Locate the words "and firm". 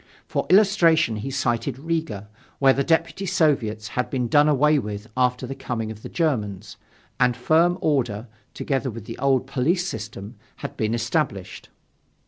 7.19-7.77